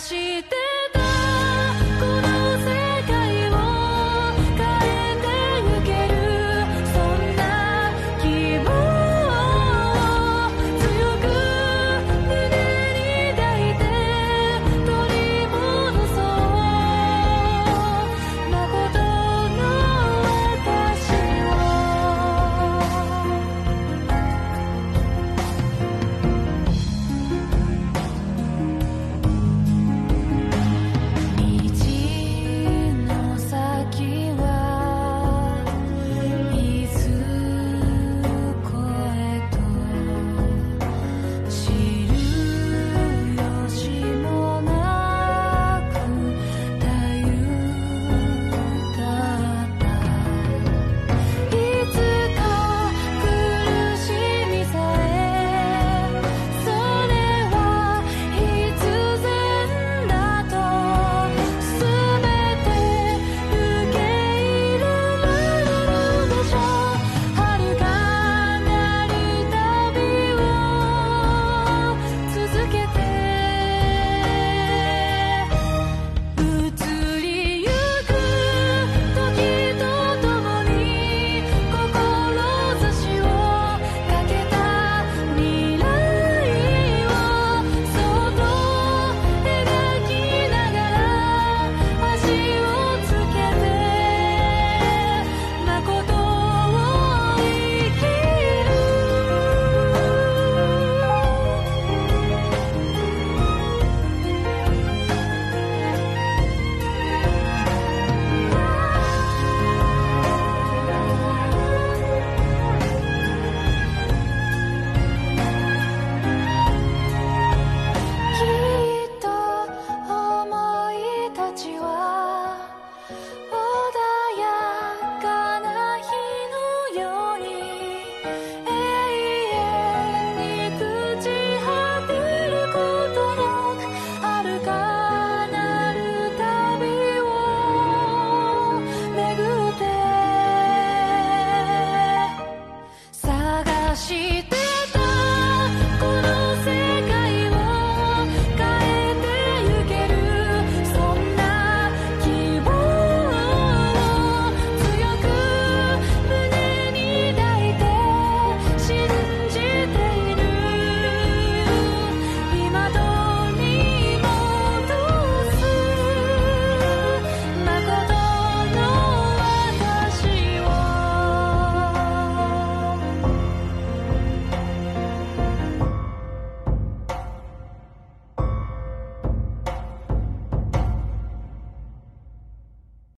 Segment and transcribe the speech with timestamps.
[0.00, 0.63] して